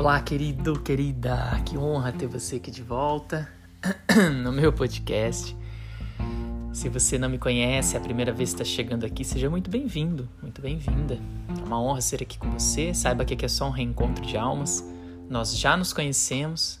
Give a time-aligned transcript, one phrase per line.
[0.00, 3.46] Olá, querido, querida, que honra ter você aqui de volta
[4.42, 5.54] no meu podcast.
[6.72, 9.68] Se você não me conhece, é a primeira vez que está chegando aqui, seja muito
[9.68, 11.18] bem-vindo, muito bem-vinda.
[11.50, 12.94] É uma honra ser aqui com você.
[12.94, 14.82] Saiba que aqui é só um reencontro de almas.
[15.28, 16.80] Nós já nos conhecemos.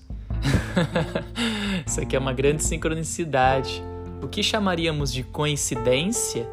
[1.86, 3.82] Isso aqui é uma grande sincronicidade.
[4.22, 6.48] O que chamaríamos de coincidência,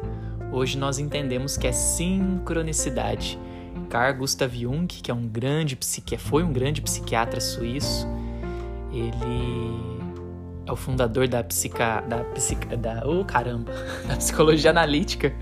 [0.52, 3.38] hoje nós entendemos que é sincronicidade.
[3.88, 8.06] Carl Gustav Jung, que é um grande psiquiatra, foi um grande psiquiatra suíço,
[8.92, 9.98] ele
[10.66, 13.72] é o fundador da psica, da psica, da, oh caramba,
[14.06, 15.34] da psicologia analítica.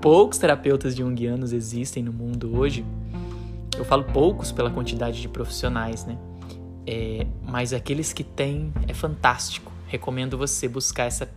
[0.00, 2.84] Poucos terapeutas junguianos existem no mundo hoje.
[3.76, 6.16] Eu falo poucos pela quantidade de profissionais, né?
[6.86, 9.70] É, mas aqueles que têm é fantástico.
[9.86, 11.28] Recomendo você buscar essa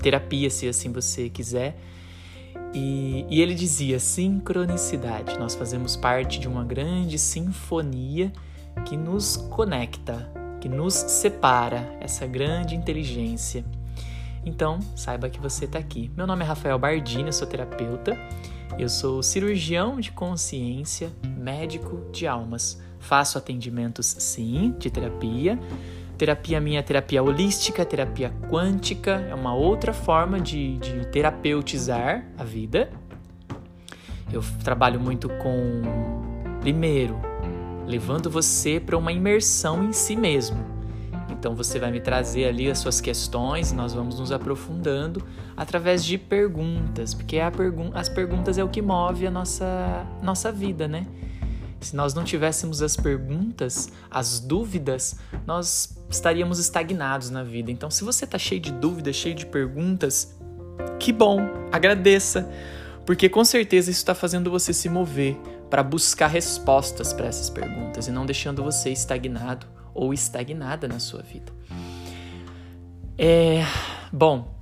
[0.00, 1.80] terapia se assim você quiser
[2.74, 5.38] e, e, ele dizia sincronicidade.
[5.38, 8.32] Nós fazemos parte de uma grande sinfonia
[8.84, 13.64] que nos conecta, que nos separa, essa grande inteligência.
[14.44, 16.10] Então, saiba que você está aqui.
[16.16, 18.16] Meu nome é Rafael Bardini, eu sou terapeuta.
[18.78, 22.80] Eu sou cirurgião de consciência, médico de almas.
[22.98, 25.58] Faço atendimentos, sim, de terapia
[26.20, 32.44] Terapia minha é terapia holística, terapia quântica, é uma outra forma de, de terapeutizar a
[32.44, 32.90] vida.
[34.30, 35.80] Eu trabalho muito com,
[36.60, 37.18] primeiro,
[37.86, 40.62] levando você para uma imersão em si mesmo.
[41.30, 46.18] Então você vai me trazer ali as suas questões, nós vamos nos aprofundando através de
[46.18, 51.06] perguntas, porque é pergun as perguntas é o que move a nossa, nossa vida, né?
[51.80, 57.70] Se nós não tivéssemos as perguntas, as dúvidas, nós estaríamos estagnados na vida.
[57.70, 60.36] Então, se você está cheio de dúvidas, cheio de perguntas,
[60.98, 61.40] que bom,
[61.72, 62.50] agradeça,
[63.06, 65.36] porque com certeza isso está fazendo você se mover
[65.70, 71.22] para buscar respostas para essas perguntas e não deixando você estagnado ou estagnada na sua
[71.22, 71.52] vida.
[73.16, 73.64] É,
[74.12, 74.54] bom,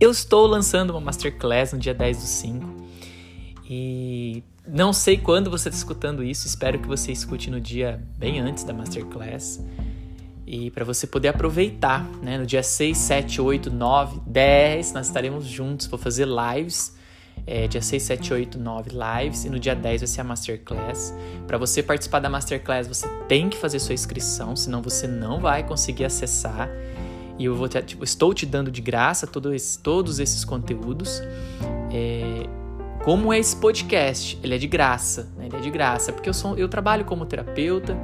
[0.00, 2.66] eu estou lançando uma masterclass no dia 10 do 5
[3.68, 8.38] e não sei quando você está escutando isso, espero que você escute no dia bem
[8.40, 9.60] antes da Masterclass.
[10.46, 12.38] E para você poder aproveitar, né?
[12.38, 15.86] No dia 6, 7, 8, 9, 10, nós estaremos juntos.
[15.86, 16.96] Vou fazer lives.
[17.46, 19.44] É, dia 6, 7, 8, 9 lives.
[19.44, 21.14] E no dia 10 vai ser a Masterclass.
[21.46, 25.66] Para você participar da Masterclass, você tem que fazer sua inscrição, senão você não vai
[25.66, 26.70] conseguir acessar.
[27.38, 31.22] E eu vou te, tipo, estou te dando de graça todo esse, todos esses conteúdos.
[31.92, 32.48] É,
[33.08, 34.38] como é esse podcast?
[34.42, 35.46] Ele é de graça, né?
[35.46, 37.96] Ele é de graça, porque eu, sou, eu trabalho como terapeuta.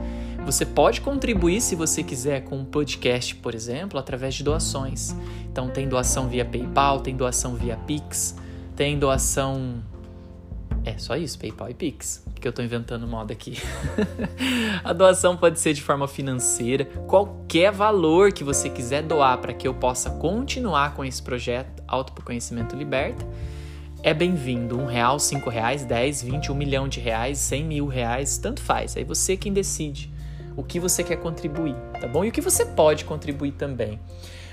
[0.47, 5.15] Você pode contribuir se você quiser com um podcast, por exemplo, através de doações.
[5.45, 8.35] Então tem doação via PayPal, tem doação via Pix,
[8.75, 9.83] tem doação
[10.87, 13.59] é só isso, PayPal e Pix, que eu estou inventando moda aqui.
[14.83, 19.69] a doação pode ser de forma financeira, qualquer valor que você quiser doar para que
[19.69, 23.27] eu possa continuar com esse projeto Autoconhecimento Liberta
[24.05, 24.79] é bem-vindo.
[24.79, 28.99] Um real, cinco reais, dez, vinte, um milhão de reais, cem mil reais, tanto faz.
[28.99, 30.13] Aí você quem decide
[30.55, 32.23] o que você quer contribuir, tá bom?
[32.23, 33.99] E o que você pode contribuir também.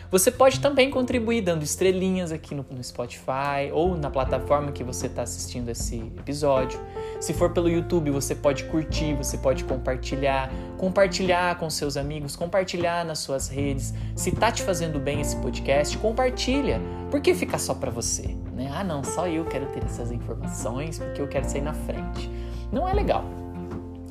[0.10, 5.08] Você pode também contribuir dando estrelinhas aqui no, no Spotify ou na plataforma que você
[5.08, 6.80] está assistindo esse episódio.
[7.20, 13.04] Se for pelo YouTube, você pode curtir, você pode compartilhar, compartilhar com seus amigos, compartilhar
[13.04, 13.94] nas suas redes.
[14.16, 16.82] Se tá te fazendo bem esse podcast, compartilha.
[17.10, 18.41] Por que ficar só para você?
[18.54, 18.70] Né?
[18.74, 22.30] Ah, não, só eu quero ter essas informações porque eu quero sair na frente.
[22.72, 23.24] Não é legal.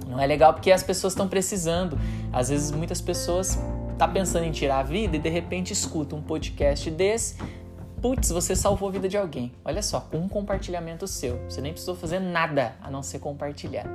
[0.06, 1.98] Não é legal porque as pessoas estão precisando.
[2.32, 3.58] Às vezes muitas pessoas
[3.96, 7.36] tá pensando em tirar a vida e de repente escuta um podcast desse,
[8.00, 9.52] putz, você salvou a vida de alguém.
[9.64, 11.38] Olha só, com um compartilhamento seu.
[11.48, 13.86] Você nem precisou fazer nada a não ser compartilhar.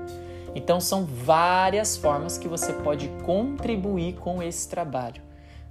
[0.54, 5.22] Então são várias formas que você pode contribuir com esse trabalho.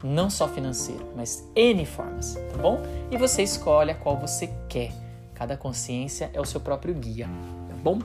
[0.05, 2.81] Não só financeiro, mas N formas, tá bom?
[3.11, 4.93] E você escolhe a qual você quer.
[5.35, 7.27] Cada consciência é o seu próprio guia,
[7.69, 7.99] tá bom?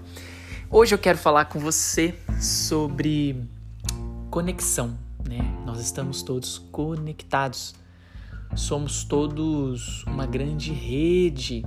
[0.71, 3.43] Hoje eu quero falar com você sobre
[4.31, 4.97] conexão
[5.29, 5.39] né?
[5.65, 7.75] Nós estamos todos conectados.
[8.55, 11.63] Somos todos uma grande rede,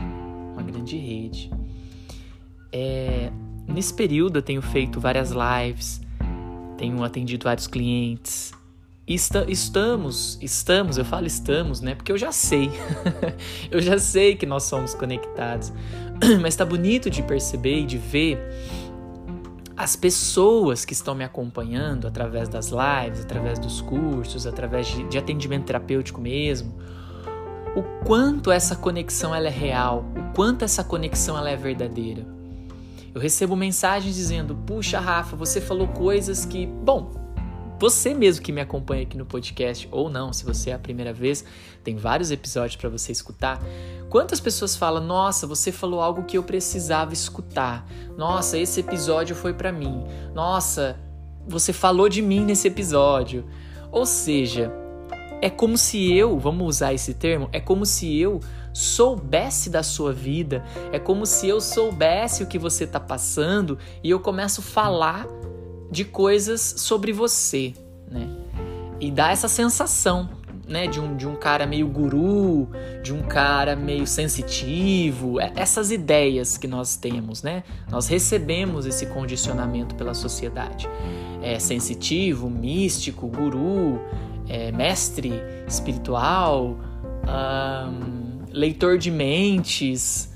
[0.53, 1.49] uma grande rede.
[2.73, 3.31] É,
[3.69, 6.01] nesse período eu tenho feito várias lives,
[6.77, 8.53] tenho atendido vários clientes.
[9.15, 11.95] Estamos, estamos, eu falo estamos, né?
[11.95, 12.71] Porque eu já sei,
[13.71, 15.73] eu já sei que nós somos conectados.
[16.41, 18.39] Mas tá bonito de perceber e de ver
[19.77, 25.19] as pessoas que estão me acompanhando através das lives, através dos cursos, através de, de
[25.19, 26.75] atendimento terapêutico mesmo,
[27.75, 32.27] o quanto essa conexão ela é real, o quanto essa conexão ela é verdadeira.
[33.15, 36.67] Eu recebo mensagens dizendo: Puxa, Rafa, você falou coisas que.
[36.67, 37.22] Bom,
[37.83, 41.13] você mesmo que me acompanha aqui no podcast, ou não, se você é a primeira
[41.13, 41.45] vez,
[41.83, 43.61] tem vários episódios para você escutar.
[44.09, 47.85] Quantas pessoas falam: Nossa, você falou algo que eu precisava escutar.
[48.17, 50.05] Nossa, esse episódio foi para mim.
[50.33, 50.97] Nossa,
[51.45, 53.45] você falou de mim nesse episódio.
[53.91, 54.73] Ou seja,
[55.41, 58.39] é como se eu, vamos usar esse termo, é como se eu
[58.73, 64.09] soubesse da sua vida, é como se eu soubesse o que você está passando e
[64.09, 65.27] eu começo a falar
[65.93, 67.75] de coisas sobre você,
[68.11, 68.27] né?
[68.99, 70.31] E dá essa sensação,
[70.67, 72.69] né, de um, de um cara meio guru,
[73.03, 77.63] de um cara meio sensitivo, é, essas ideias que nós temos, né?
[77.91, 80.89] Nós recebemos esse condicionamento pela sociedade.
[81.43, 84.01] É sensitivo, místico, guru,
[84.49, 85.33] é, mestre
[85.69, 86.79] espiritual,
[87.27, 90.33] um, leitor de mentes,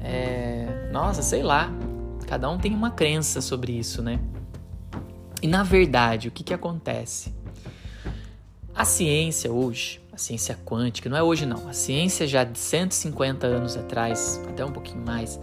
[0.00, 1.70] é, nossa, sei lá.
[2.26, 4.18] Cada um tem uma crença sobre isso, né?
[5.44, 7.30] E na verdade, o que, que acontece?
[8.74, 13.46] A ciência hoje, a ciência quântica, não é hoje não, a ciência já de 150
[13.46, 15.38] anos atrás, até um pouquinho mais,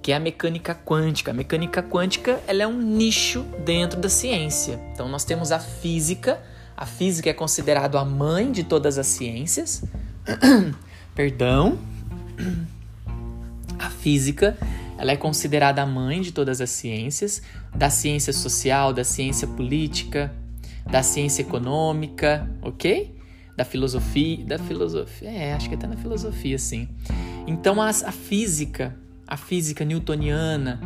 [0.00, 1.32] que é a mecânica quântica.
[1.32, 4.78] A mecânica quântica ela é um nicho dentro da ciência.
[4.92, 6.40] Então nós temos a física,
[6.76, 9.82] a física é considerada a mãe de todas as ciências.
[11.16, 11.80] Perdão.
[13.76, 14.56] A física
[15.02, 17.42] ela é considerada a mãe de todas as ciências,
[17.74, 20.32] da ciência social, da ciência política,
[20.90, 23.14] da ciência econômica, ok?
[23.56, 26.88] Da filosofia, da filosofia, é, acho que até na filosofia, sim.
[27.46, 28.96] Então a, a física,
[29.26, 30.80] a física newtoniana,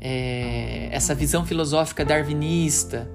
[0.00, 3.08] é, essa visão filosófica darwinista,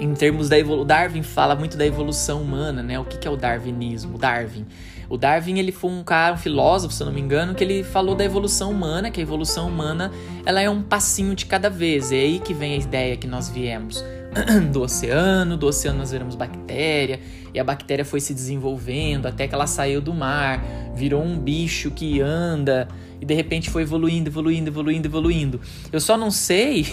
[0.00, 2.98] em termos da evolução, Darwin fala muito da evolução humana, né?
[3.00, 4.16] O que, que é o darwinismo?
[4.16, 4.64] Darwin
[5.08, 7.82] o Darwin, ele foi um cara, um filósofo, se eu não me engano, que ele
[7.82, 10.12] falou da evolução humana, que a evolução humana,
[10.44, 12.12] ela é um passinho de cada vez.
[12.12, 14.04] É aí que vem a ideia que nós viemos
[14.70, 17.20] do oceano, do oceano nós viramos bactéria,
[17.54, 20.62] e a bactéria foi se desenvolvendo até que ela saiu do mar,
[20.94, 22.86] virou um bicho que anda,
[23.18, 25.60] e de repente foi evoluindo, evoluindo, evoluindo, evoluindo.
[25.90, 26.86] Eu só não sei.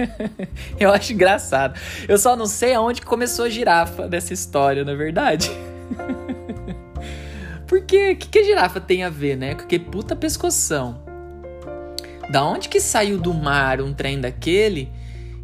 [0.80, 1.78] eu acho engraçado.
[2.08, 5.50] Eu só não sei aonde começou a girafa dessa história, na é verdade.
[7.66, 9.54] Porque o que, que a girafa tem a ver, né?
[9.54, 11.02] Porque puta pescoção.
[12.30, 14.90] Da onde que saiu do mar um trem daquele?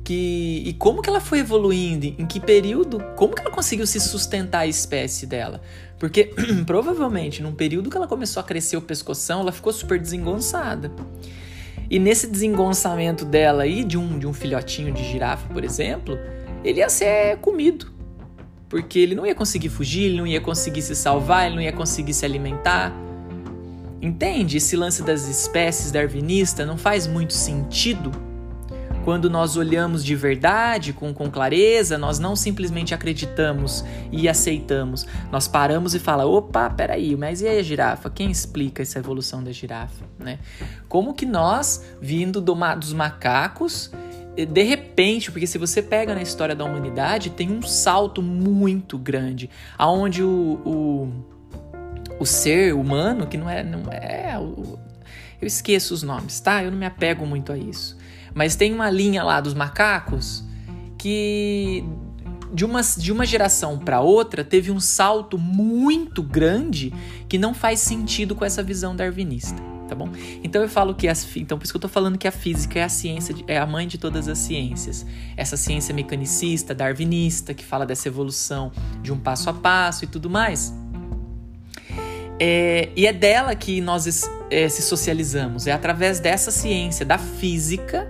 [0.04, 2.06] Que, e como que ela foi evoluindo?
[2.06, 3.00] Em que período?
[3.16, 5.60] Como que ela conseguiu se sustentar a espécie dela?
[5.98, 6.32] Porque
[6.66, 10.90] provavelmente num período que ela começou a crescer o pescoção, ela ficou super desengonçada.
[11.88, 16.18] E nesse desengonçamento dela aí, de um, de um filhotinho de girafa, por exemplo,
[16.64, 17.99] ele ia ser comido
[18.70, 21.72] porque ele não ia conseguir fugir, ele não ia conseguir se salvar, ele não ia
[21.72, 22.92] conseguir se alimentar.
[24.00, 24.56] Entende?
[24.56, 28.12] Esse lance das espécies darwinista não faz muito sentido
[29.04, 35.06] quando nós olhamos de verdade, com, com clareza, nós não simplesmente acreditamos e aceitamos.
[35.32, 38.10] Nós paramos e fala, opa, peraí, mas e aí a girafa?
[38.10, 40.04] Quem explica essa evolução da girafa?
[40.18, 40.38] Né?
[40.88, 43.90] Como que nós, vindo do, dos macacos,
[44.46, 49.50] de repente, porque se você pega na história da humanidade, tem um salto muito grande,
[49.76, 51.12] aonde o, o,
[52.18, 54.36] o ser humano, que não é, não é
[55.40, 56.62] eu esqueço os nomes, tá?
[56.62, 57.96] Eu não me apego muito a isso.
[58.34, 60.44] Mas tem uma linha lá dos macacos
[60.98, 61.82] que
[62.52, 66.92] de uma, de uma geração para outra teve um salto muito grande
[67.28, 70.08] que não faz sentido com essa visão darwinista tá bom?
[70.42, 72.78] Então eu falo que as, então por isso que eu tô falando que a física
[72.78, 75.04] é a ciência, de, é a mãe de todas as ciências.
[75.36, 78.70] Essa ciência mecanicista, darwinista, que fala dessa evolução
[79.02, 80.72] de um passo a passo e tudo mais.
[82.38, 84.06] É, e é dela que nós
[84.48, 88.08] é, se socializamos, é através dessa ciência, da física.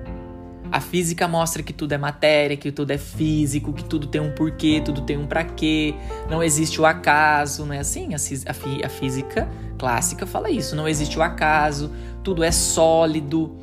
[0.71, 4.33] A física mostra que tudo é matéria, que tudo é físico, que tudo tem um
[4.33, 5.97] porquê, tudo tem um para quê,
[6.31, 8.15] não existe o acaso, não é assim?
[8.15, 9.49] A, a, a física
[9.81, 10.77] clássica fala isso.
[10.77, 11.91] Não existe o acaso,
[12.23, 13.57] tudo é sólido.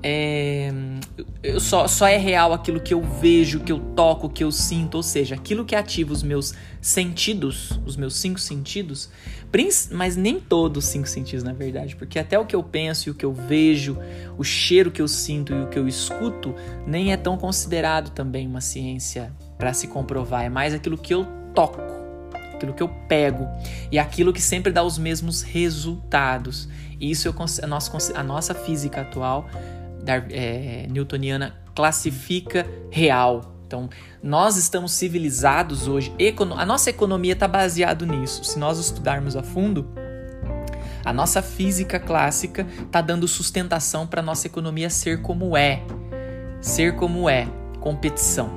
[0.00, 0.72] É,
[1.42, 4.94] eu só, só é real aquilo que eu vejo, que eu toco, que eu sinto,
[4.94, 9.10] ou seja, aquilo que ativa os meus sentidos, os meus cinco sentidos,
[9.90, 13.10] mas nem todos os cinco sentidos, na verdade, porque até o que eu penso e
[13.10, 13.98] o que eu vejo,
[14.38, 16.54] o cheiro que eu sinto e o que eu escuto,
[16.86, 21.26] nem é tão considerado também uma ciência para se comprovar, é mais aquilo que eu
[21.52, 22.05] toco
[22.56, 23.46] aquilo que eu pego
[23.92, 26.68] e aquilo que sempre dá os mesmos resultados.
[27.00, 29.48] Isso eu, a, nossa, a nossa física atual,
[30.02, 33.52] da, é, newtoniana, classifica real.
[33.66, 33.88] Então,
[34.22, 36.12] nós estamos civilizados hoje,
[36.56, 38.44] a nossa economia está baseada nisso.
[38.44, 39.88] Se nós estudarmos a fundo,
[41.06, 45.80] A nossa física clássica está dando sustentação para nossa economia ser como é.
[46.60, 47.46] Ser como é,
[47.78, 48.50] competição.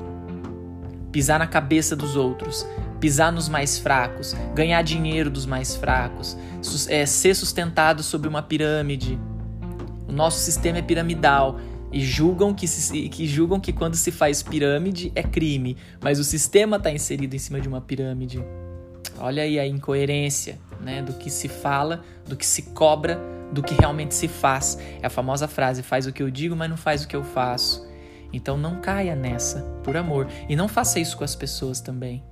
[1.11, 2.65] Pisar na cabeça dos outros,
[2.99, 6.37] pisar nos mais fracos, ganhar dinheiro dos mais fracos,
[6.87, 9.19] é, ser sustentado sobre uma pirâmide.
[10.07, 11.59] O nosso sistema é piramidal
[11.91, 16.23] e julgam que, se, que julgam que quando se faz pirâmide é crime, mas o
[16.23, 18.43] sistema está inserido em cima de uma pirâmide.
[19.17, 23.19] Olha aí a incoerência né, do que se fala, do que se cobra,
[23.51, 24.77] do que realmente se faz.
[25.01, 27.23] É a famosa frase: faz o que eu digo, mas não faz o que eu
[27.23, 27.87] faço.
[28.31, 30.27] Então não caia nessa, por amor.
[30.47, 32.23] E não faça isso com as pessoas também.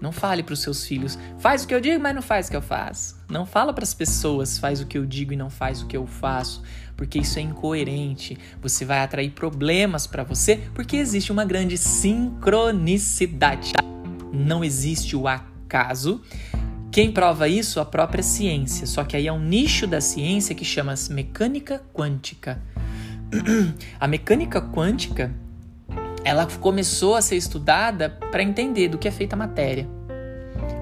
[0.00, 2.50] Não fale para os seus filhos, faz o que eu digo, mas não faz o
[2.50, 3.16] que eu faço.
[3.28, 5.96] Não fala para as pessoas, faz o que eu digo e não faz o que
[5.96, 6.62] eu faço,
[6.96, 8.38] porque isso é incoerente.
[8.62, 13.72] Você vai atrair problemas para você, porque existe uma grande sincronicidade.
[14.32, 16.22] Não existe o acaso.
[16.90, 17.78] Quem prova isso?
[17.78, 18.86] A própria ciência.
[18.86, 22.60] Só que aí é um nicho da ciência que chama mecânica quântica.
[24.00, 25.32] A mecânica quântica
[26.24, 29.88] ela começou a ser estudada para entender do que é feita a matéria.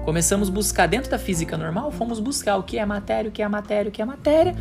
[0.05, 3.41] Começamos a buscar dentro da física normal, fomos buscar o que é matéria, o que
[3.41, 4.55] é matéria, o que é matéria.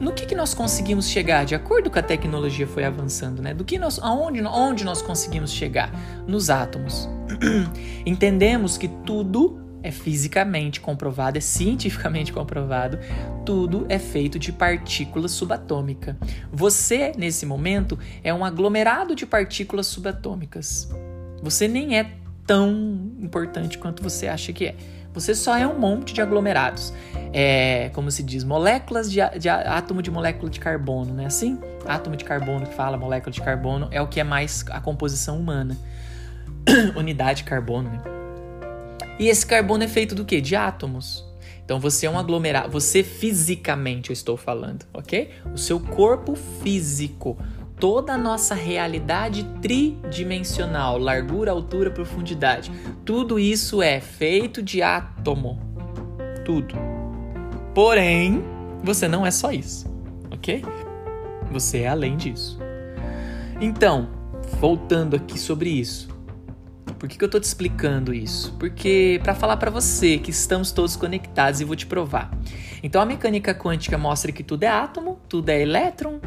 [0.00, 3.54] No que, que nós conseguimos chegar de acordo com a tecnologia foi avançando, né?
[3.54, 5.92] Do que nós, aonde, onde nós conseguimos chegar?
[6.26, 7.08] Nos átomos.
[8.04, 12.98] Entendemos que tudo é fisicamente comprovado, é cientificamente comprovado,
[13.44, 16.16] tudo é feito de partículas subatômicas.
[16.50, 20.88] Você, nesse momento, é um aglomerado de partículas subatômicas.
[21.42, 22.10] Você nem é
[22.46, 24.74] tão importante quanto você acha que é.
[25.12, 26.92] Você só é um monte de aglomerados.
[27.32, 31.26] É, como se diz, moléculas de, de átomo de molécula de carbono, né?
[31.26, 34.80] Assim, átomo de carbono que fala molécula de carbono é o que é mais a
[34.80, 35.76] composição humana.
[36.96, 38.23] Unidade de carbono, né?
[39.18, 40.40] E esse carbono é feito do quê?
[40.40, 41.24] De átomos.
[41.64, 45.30] Então você é um aglomerado, você fisicamente eu estou falando, ok?
[45.52, 47.38] O seu corpo físico,
[47.80, 52.70] toda a nossa realidade tridimensional, largura, altura, profundidade,
[53.02, 55.58] tudo isso é feito de átomo.
[56.44, 56.74] Tudo.
[57.74, 58.44] Porém,
[58.82, 59.86] você não é só isso,
[60.30, 60.62] ok?
[61.50, 62.58] Você é além disso.
[63.58, 64.10] Então,
[64.60, 66.13] voltando aqui sobre isso.
[67.04, 68.56] Por que, que eu tô te explicando isso?
[68.58, 72.30] Porque para falar para você que estamos todos conectados e vou te provar.
[72.82, 76.18] Então a mecânica quântica mostra que tudo é átomo, tudo é elétron,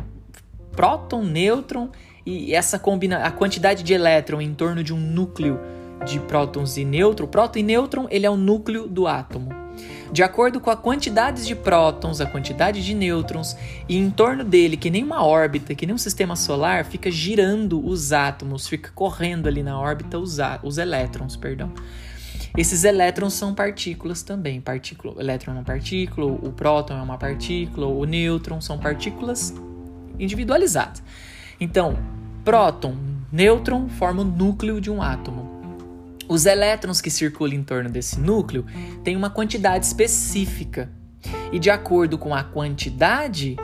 [0.74, 1.90] próton, nêutron
[2.24, 5.60] e essa combina a quantidade de elétron em torno de um núcleo
[6.06, 7.32] de prótons e nêutrons.
[7.32, 9.67] Próton e nêutron, ele é o núcleo do átomo
[10.12, 13.56] de acordo com a quantidade de prótons, a quantidade de nêutrons,
[13.88, 17.86] e em torno dele, que nem uma órbita, que nem um sistema solar, fica girando
[17.86, 21.72] os átomos, fica correndo ali na órbita os, os elétrons, perdão.
[22.58, 24.60] Esses elétrons são partículas também.
[24.60, 29.54] Partícula, elétron é uma partícula, o próton é uma partícula, o nêutron são partículas
[30.20, 31.04] individualizadas.
[31.60, 31.98] Então,
[32.44, 32.96] próton,
[33.32, 35.57] nêutron formam o núcleo de um átomo.
[36.28, 38.66] Os elétrons que circulam em torno desse núcleo
[39.04, 40.92] têm uma quantidade específica.
[41.52, 43.56] E de acordo com a quantidade,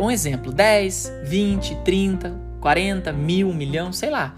[0.00, 4.34] um exemplo, 10, 20, 30, 40, mil, um milhão, sei lá.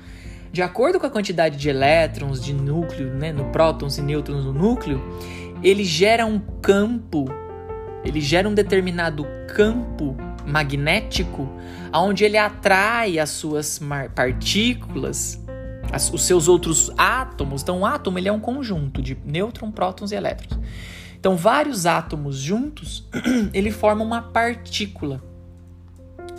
[0.52, 4.52] De acordo com a quantidade de elétrons, de núcleo, né, no prótons e nêutrons no
[4.52, 5.02] núcleo,
[5.62, 7.26] ele gera um campo,
[8.05, 11.49] ele gera um determinado campo magnético,
[11.93, 13.81] onde ele atrai as suas
[14.14, 15.43] partículas
[15.92, 17.62] as, os seus outros átomos.
[17.62, 20.59] Então, um átomo ele é um conjunto de nêutrons, prótons e elétrons.
[21.18, 23.04] Então, vários átomos juntos,
[23.52, 25.23] ele forma uma partícula,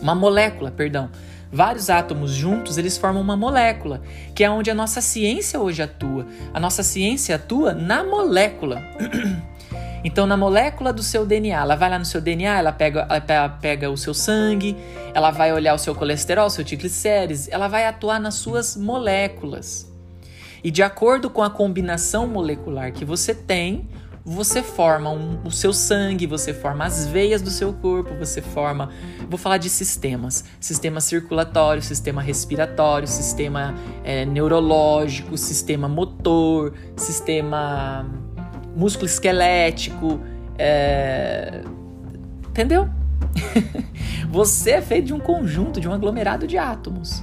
[0.01, 1.09] uma molécula, perdão.
[1.51, 4.01] Vários átomos juntos, eles formam uma molécula,
[4.35, 6.27] que é onde a nossa ciência hoje atua.
[6.53, 8.81] A nossa ciência atua na molécula.
[10.03, 13.49] Então, na molécula do seu DNA, ela vai lá no seu DNA, ela pega, ela
[13.49, 14.75] pega o seu sangue,
[15.13, 19.91] ela vai olhar o seu colesterol, seu triglicérides, ela vai atuar nas suas moléculas.
[20.63, 23.89] E de acordo com a combinação molecular que você tem,
[24.25, 28.89] você forma um, o seu sangue, você forma as veias do seu corpo, você forma.
[29.29, 38.05] Vou falar de sistemas: sistema circulatório, sistema respiratório, sistema é, neurológico, sistema motor, sistema
[38.79, 40.21] músculo esquelético,
[40.57, 41.61] é...
[42.47, 42.89] entendeu?
[44.31, 47.21] Você é feito de um conjunto, de um aglomerado de átomos.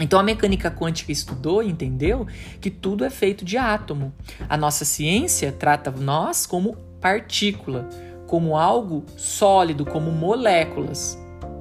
[0.00, 2.26] Então a mecânica quântica estudou e entendeu
[2.60, 4.12] que tudo é feito de átomo.
[4.48, 7.88] A nossa ciência trata nós como partícula,
[8.26, 11.18] como algo sólido, como moléculas.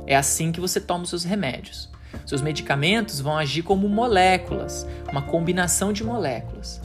[0.07, 1.89] É assim que você toma os seus remédios.
[2.25, 6.81] Seus medicamentos vão agir como moléculas, uma combinação de moléculas.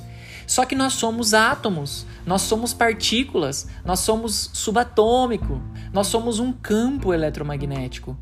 [0.47, 5.61] Só que nós somos átomos, nós somos partículas, nós somos subatômico,
[5.93, 8.17] nós somos um campo eletromagnético.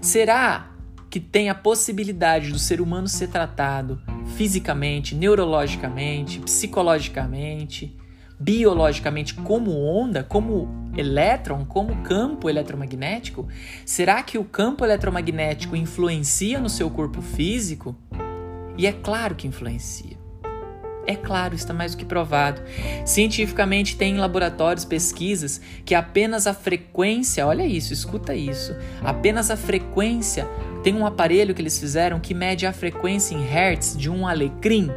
[0.00, 0.70] Será
[1.10, 4.00] que tem a possibilidade do ser humano ser tratado
[4.36, 7.96] fisicamente, neurologicamente, psicologicamente,
[8.38, 13.48] biologicamente como onda, como elétron, como campo eletromagnético?
[13.84, 17.96] Será que o campo eletromagnético influencia no seu corpo físico?
[18.76, 20.13] E é claro que influencia.
[21.06, 22.62] É claro, está mais do que provado.
[23.04, 29.56] Cientificamente, tem em laboratórios pesquisas que apenas a frequência, olha isso, escuta isso, apenas a
[29.56, 30.48] frequência,
[30.82, 34.90] tem um aparelho que eles fizeram que mede a frequência em hertz de um alecrim.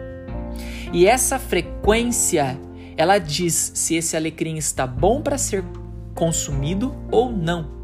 [0.93, 2.59] E essa frequência,
[2.95, 5.63] ela diz se esse alecrim está bom para ser
[6.15, 7.76] consumido ou não.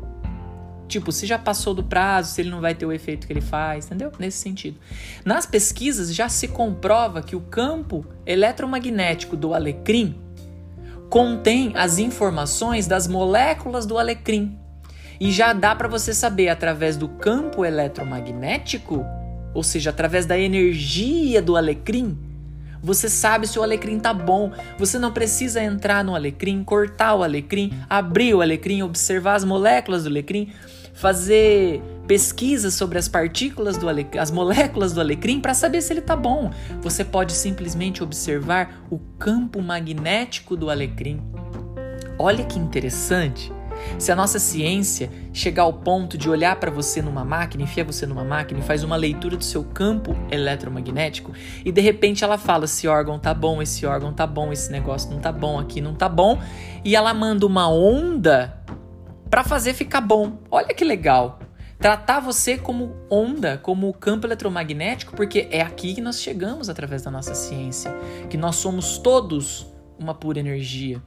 [0.94, 3.42] Tipo, se já passou do prazo, se ele não vai ter o efeito que ele
[3.42, 4.12] faz, entendeu?
[4.20, 4.78] Nesse sentido.
[5.26, 10.16] Nas pesquisas já se comprova que o campo eletromagnético do alecrim
[11.10, 14.56] contém as informações das moléculas do alecrim.
[15.20, 19.04] E já dá para você saber através do campo eletromagnético,
[19.52, 22.16] ou seja, através da energia do alecrim,
[22.84, 24.52] você sabe se o alecrim tá bom.
[24.78, 30.04] Você não precisa entrar no alecrim, cortar o alecrim, abrir o alecrim, observar as moléculas
[30.04, 30.52] do alecrim,
[30.94, 33.88] fazer pesquisas sobre as partículas do
[34.20, 36.52] as moléculas do alecrim para saber se ele tá bom.
[36.82, 41.22] Você pode simplesmente observar o campo magnético do alecrim.
[42.18, 43.52] Olha que interessante.
[43.98, 48.06] Se a nossa ciência chegar ao ponto de olhar para você numa máquina, enfia você
[48.06, 51.34] numa máquina e faz uma leitura do seu campo eletromagnético
[51.66, 55.12] e de repente ela fala: esse órgão tá bom, esse órgão tá bom, esse negócio
[55.12, 56.40] não tá bom, aqui não tá bom,
[56.84, 58.58] e ela manda uma onda
[59.34, 60.38] para fazer ficar bom.
[60.52, 61.40] Olha que legal.
[61.80, 67.10] Tratar você como onda, como campo eletromagnético, porque é aqui que nós chegamos através da
[67.10, 67.92] nossa ciência,
[68.30, 69.66] que nós somos todos
[69.98, 71.02] uma pura energia.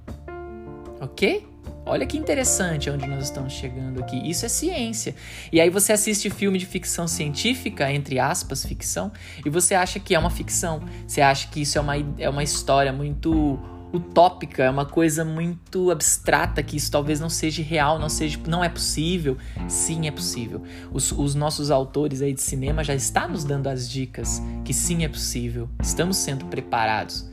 [1.01, 1.47] OK?
[1.85, 4.29] Olha que interessante onde nós estamos chegando aqui.
[4.29, 5.15] Isso é ciência.
[5.53, 9.13] E aí você assiste filme de ficção científica, entre aspas, ficção,
[9.45, 10.83] e você acha que é uma ficção.
[11.07, 13.57] Você acha que isso é uma, é uma história muito
[13.97, 18.63] utópica, é uma coisa muito abstrata, que isso talvez não seja real, não seja, não
[18.63, 19.37] é possível.
[19.69, 20.63] Sim, é possível.
[20.93, 25.05] Os, os nossos autores aí de cinema já estão nos dando as dicas que sim
[25.05, 25.69] é possível.
[25.83, 27.29] Estamos sendo preparados,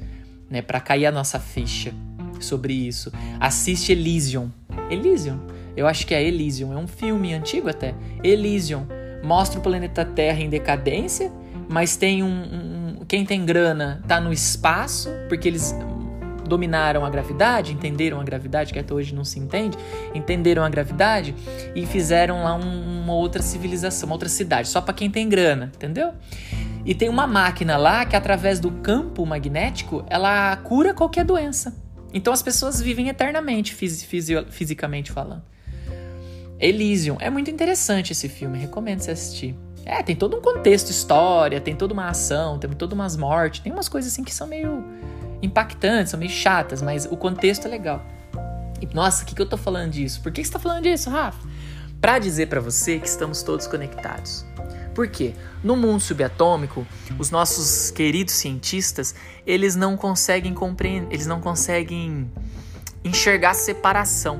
[0.50, 1.94] né, para cair a nossa ficha
[2.40, 3.12] sobre isso.
[3.40, 4.50] Assiste Elysium.
[4.90, 5.40] Elysium?
[5.76, 7.96] Eu acho que é Elysium, é um filme antigo até.
[8.24, 8.86] Elysium
[9.24, 11.32] mostra o planeta Terra em decadência,
[11.70, 15.74] mas tem um, um, quem tem grana tá no espaço, porque eles
[16.48, 19.78] dominaram a gravidade, entenderam a gravidade, que até hoje não se entende,
[20.14, 21.36] entenderam a gravidade
[21.76, 25.72] e fizeram lá um, uma outra civilização, uma outra cidade, só para quem tem grana,
[25.76, 26.14] entendeu?
[26.86, 31.76] E tem uma máquina lá que através do campo magnético, ela cura qualquer doença.
[32.14, 34.06] Então as pessoas vivem eternamente, fisi
[34.50, 35.44] fisicamente falando.
[36.60, 37.18] Elysium.
[37.20, 39.56] É muito interessante esse filme, recomendo você assistir.
[39.86, 43.72] É, tem todo um contexto, história, tem toda uma ação, tem todas umas mortes, tem
[43.72, 44.84] umas coisas assim que são meio
[45.44, 48.04] impactantes, são meio chatas, mas o contexto é legal.
[48.82, 50.22] E, nossa, o que, que eu tô falando disso?
[50.22, 51.48] Por que, você tá falando disso, Rafa?
[52.02, 54.46] Pra dizer para você que estamos todos conectados.
[54.94, 55.34] Por quê?
[55.64, 56.86] No mundo subatômico,
[57.18, 62.30] os nossos queridos cientistas, eles não conseguem compreender, eles não conseguem
[63.04, 64.40] enxergar separação.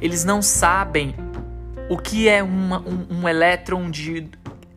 [0.00, 1.14] Eles não sabem
[1.88, 4.28] o que é uma, um, um elétron de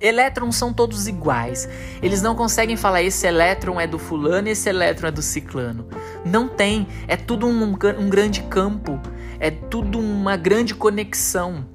[0.06, 1.68] elétrons são todos iguais.
[2.02, 5.88] Eles não conseguem falar esse elétron é do fulano, esse elétron é do ciclano.
[6.24, 6.88] Não tem.
[7.08, 9.00] É tudo um, um grande campo.
[9.40, 11.66] É tudo uma grande conexão.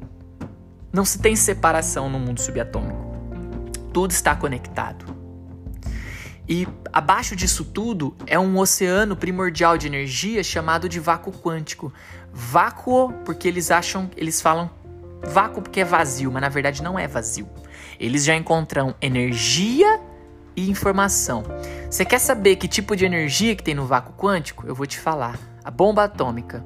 [0.92, 3.10] Não se tem separação no mundo subatômico.
[3.92, 5.04] Tudo está conectado.
[6.48, 11.92] E abaixo disso tudo é um oceano primordial de energia chamado de vácuo quântico.
[12.32, 14.68] Vácuo porque eles acham, eles falam
[15.22, 17.48] vácuo porque é vazio, mas na verdade não é vazio.
[18.00, 20.00] Eles já encontram energia
[20.56, 21.44] e informação.
[21.90, 24.66] Você quer saber que tipo de energia que tem no vácuo quântico?
[24.66, 25.38] Eu vou te falar.
[25.62, 26.64] A bomba atômica.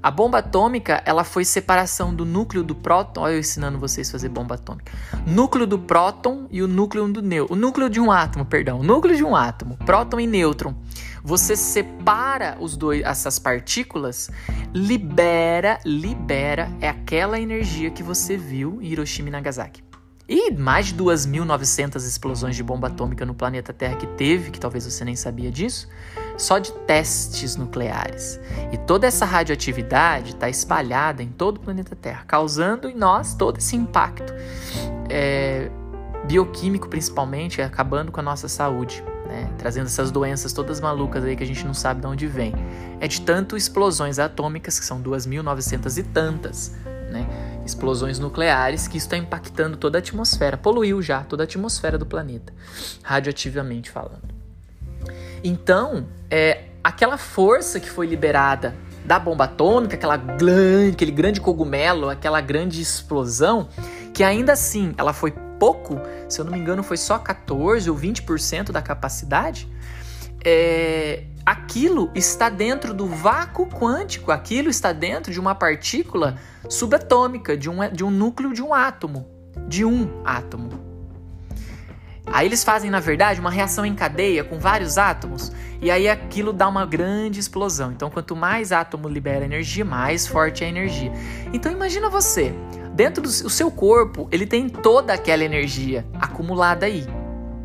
[0.00, 3.22] A bomba atômica, ela foi separação do núcleo do próton.
[3.22, 4.92] Olha eu ensinando vocês a fazer bomba atômica.
[5.26, 7.56] Núcleo do próton e o núcleo do nêutron.
[7.56, 8.78] O núcleo de um átomo, perdão.
[8.78, 10.76] O núcleo de um átomo, próton e nêutron.
[11.24, 14.30] Você separa os dois, essas partículas,
[14.72, 19.87] libera, libera é aquela energia que você viu em Hiroshima e Nagasaki.
[20.28, 24.84] E mais de 2.900 explosões de bomba atômica no planeta Terra que teve, que talvez
[24.84, 25.88] você nem sabia disso,
[26.36, 28.38] só de testes nucleares.
[28.70, 33.56] E toda essa radioatividade está espalhada em todo o planeta Terra, causando em nós todo
[33.56, 34.34] esse impacto
[35.08, 35.70] é,
[36.26, 39.02] bioquímico, principalmente, acabando com a nossa saúde.
[39.28, 42.54] né, trazendo essas doenças todas malucas aí que a gente não sabe de onde vem.
[42.98, 46.74] É de tanto explosões atômicas, que são 2.900 e tantas,
[47.08, 47.26] né,
[47.64, 52.06] explosões nucleares, que isso está impactando toda a atmosfera, poluiu já toda a atmosfera do
[52.06, 52.52] planeta,
[53.02, 54.34] radioativamente falando.
[55.42, 60.20] Então, é, aquela força que foi liberada da bomba atômica, aquela
[60.92, 63.68] aquele grande cogumelo, aquela grande explosão,
[64.12, 67.96] que ainda assim ela foi pouco, se eu não me engano, foi só 14 ou
[67.96, 69.68] 20% da capacidade.
[70.44, 76.36] É, aquilo está dentro do vácuo quântico, aquilo está dentro de uma partícula
[76.68, 79.26] subatômica, de um, de um núcleo de um átomo,
[79.66, 80.68] de um átomo.
[82.26, 86.52] Aí eles fazem, na verdade, uma reação em cadeia com vários átomos, e aí aquilo
[86.52, 87.92] dá uma grande explosão.
[87.92, 91.10] Então, quanto mais átomo libera energia, mais forte é a energia.
[91.54, 92.52] Então, imagina você,
[92.92, 97.06] dentro do seu corpo, ele tem toda aquela energia acumulada aí,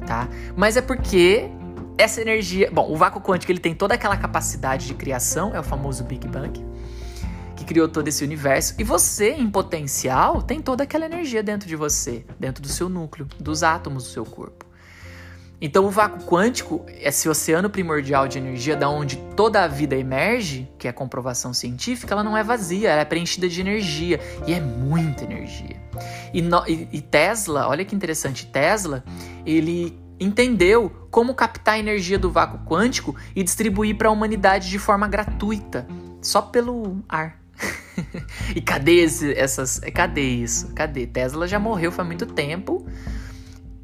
[0.07, 0.29] tá?
[0.55, 1.51] Mas é porque
[1.97, 5.63] essa energia, bom, o vácuo quântico ele tem toda aquela capacidade de criação, é o
[5.63, 6.63] famoso Big Bang,
[7.55, 11.75] que criou todo esse universo, e você, em potencial, tem toda aquela energia dentro de
[11.75, 14.65] você, dentro do seu núcleo, dos átomos do seu corpo.
[15.61, 20.69] Então, o vácuo quântico, esse oceano primordial de energia, da onde toda a vida emerge,
[20.77, 24.53] que é a comprovação científica, ela não é vazia, ela é preenchida de energia e
[24.53, 25.81] é muita energia.
[26.33, 29.05] E, no, e, e Tesla, olha que interessante, Tesla,
[29.45, 34.79] ele entendeu como captar a energia do vácuo quântico e distribuir para a humanidade de
[34.79, 35.87] forma gratuita,
[36.21, 37.39] só pelo ar.
[38.55, 39.79] e cadê esse, essas?
[39.93, 40.73] Cadê isso?
[40.73, 41.05] Cadê?
[41.05, 42.85] Tesla já morreu faz muito tempo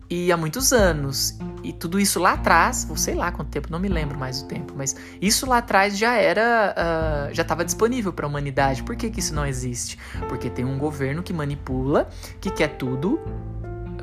[0.09, 1.37] e há muitos anos.
[1.63, 4.73] E tudo isso lá atrás, sei lá quanto tempo, não me lembro mais o tempo,
[4.75, 8.81] mas isso lá atrás já era, uh, já estava disponível para a humanidade.
[8.81, 9.99] Por que, que isso não existe?
[10.27, 13.19] Porque tem um governo que manipula, que quer tudo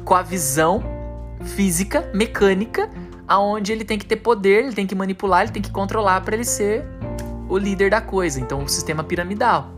[0.05, 0.96] com a visão
[1.45, 2.91] física, mecânica,
[3.27, 6.35] aonde ele tem que ter poder, ele tem que manipular, ele tem que controlar para
[6.35, 6.85] ele ser
[7.49, 8.41] o líder da coisa.
[8.41, 9.71] Então, o sistema piramidal.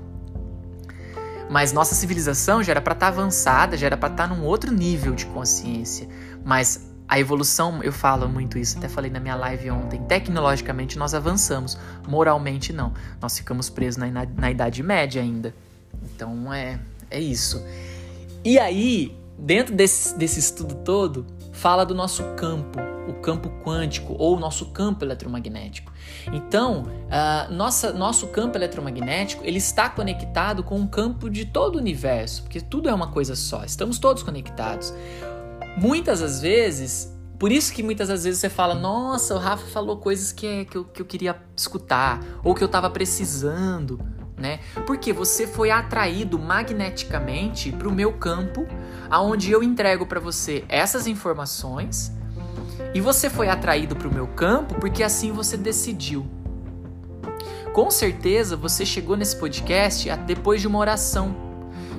[1.50, 4.44] Mas nossa civilização já era para estar tá avançada, já era para estar tá num
[4.44, 6.08] outro nível de consciência.
[6.44, 10.02] Mas a evolução, eu falo muito isso, até falei na minha live ontem.
[10.02, 12.92] Tecnologicamente nós avançamos, moralmente não.
[13.20, 15.54] Nós ficamos presos na, na, na Idade Média ainda.
[16.14, 16.78] Então é,
[17.10, 17.64] é isso.
[18.44, 21.26] E aí, dentro desse, desse estudo todo,
[21.58, 25.92] fala do nosso campo, o campo quântico ou o nosso campo eletromagnético.
[26.32, 31.78] Então, uh, nossa, nosso campo eletromagnético ele está conectado com o campo de todo o
[31.78, 33.64] universo, porque tudo é uma coisa só.
[33.64, 34.94] Estamos todos conectados
[35.76, 39.96] muitas das vezes, por isso que muitas das vezes você fala, nossa, o Rafa falou
[39.96, 44.00] coisas que, é, que, eu, que eu queria escutar, ou que eu tava precisando,
[44.38, 44.60] né?
[44.86, 48.66] Porque você foi atraído magneticamente para o meu campo,
[49.10, 52.12] aonde eu entrego para você essas informações,
[52.94, 56.26] e você foi atraído para o meu campo porque assim você decidiu.
[57.72, 61.34] Com certeza você chegou nesse podcast depois de uma oração,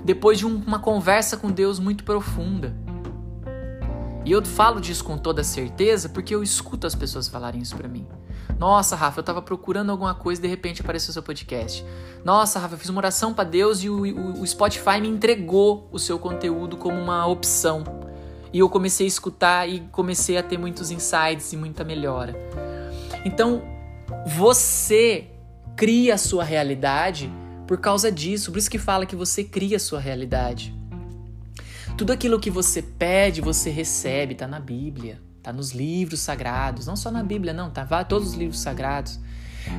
[0.04, 2.76] depois de uma conversa com Deus muito profunda.
[4.26, 7.88] E eu falo disso com toda certeza porque eu escuto as pessoas falarem isso para
[7.88, 8.08] mim.
[8.60, 11.86] Nossa, Rafa, eu tava procurando alguma coisa e de repente apareceu seu podcast.
[12.26, 15.88] Nossa, Rafa, eu fiz uma oração para Deus e o, o, o Spotify me entregou
[15.94, 17.86] o seu conteúdo como uma opção.
[18.52, 22.36] E eu comecei a escutar e comecei a ter muitos insights e muita melhora.
[23.24, 23.64] Então,
[24.28, 25.30] você
[25.78, 27.32] cria a sua realidade
[27.66, 28.52] por causa disso.
[28.52, 30.78] Por isso que fala que você cria a sua realidade.
[31.98, 36.96] Tudo aquilo que você pede, você recebe, tá na Bíblia, tá nos livros sagrados, não
[36.96, 39.20] só na Bíblia, não, tá todos os livros sagrados.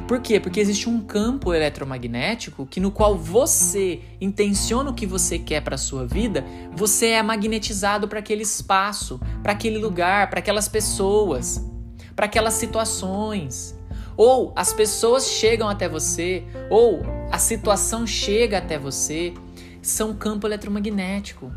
[0.07, 0.39] Por quê?
[0.39, 5.79] Porque existe um campo eletromagnético que no qual você intenciona o que você quer para
[5.79, 11.65] sua vida, você é magnetizado para aquele espaço, para aquele lugar, para aquelas pessoas,
[12.15, 13.75] para aquelas situações.
[14.17, 19.33] Ou as pessoas chegam até você, ou a situação chega até você,
[19.81, 21.51] são campo eletromagnético.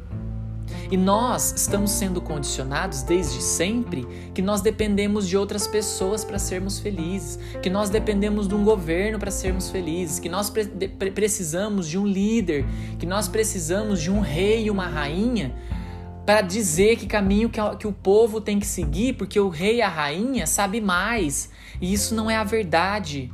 [0.94, 6.78] E nós estamos sendo condicionados desde sempre que nós dependemos de outras pessoas para sermos
[6.78, 10.68] felizes, que nós dependemos de um governo para sermos felizes, que nós pre
[11.10, 12.64] precisamos de um líder,
[13.00, 15.56] que nós precisamos de um rei e uma rainha
[16.28, 19.82] para dizer que caminho que, que o povo tem que seguir, porque o rei e
[19.82, 21.50] a rainha sabe mais.
[21.82, 23.34] E isso não é a verdade.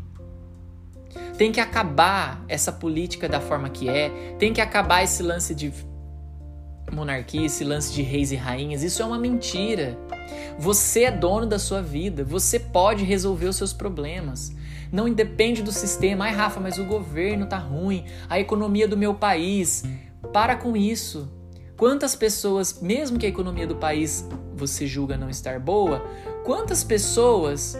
[1.37, 5.73] Tem que acabar essa política da forma que é, tem que acabar esse lance de
[6.91, 9.97] monarquia, esse lance de reis e rainhas, isso é uma mentira.
[10.57, 14.55] Você é dono da sua vida, você pode resolver os seus problemas.
[14.91, 16.25] Não independe do sistema.
[16.25, 19.83] Ai, Rafa, mas o governo tá ruim, a economia do meu país.
[20.33, 21.31] Para com isso.
[21.77, 26.03] Quantas pessoas, mesmo que a economia do país você julga não estar boa,
[26.49, 27.77] Quantas pessoas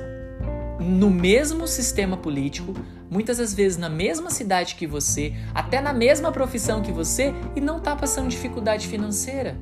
[0.80, 2.74] no mesmo sistema político,
[3.10, 7.62] muitas das vezes na mesma cidade que você, até na mesma profissão que você e
[7.62, 9.58] não está passando dificuldade financeira?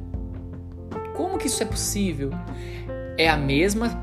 [1.16, 2.30] Como que isso é possível?
[3.18, 4.00] É a mesma